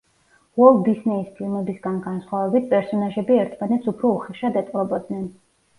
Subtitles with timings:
[0.61, 5.27] უოლტ დისნეის ფილმებისგან განსხვავებით, პერსონაჟები ერთმანეთს უფრო უხეშად ეპყრობოდნენ.